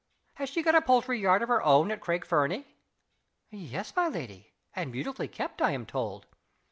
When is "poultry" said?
0.81-1.19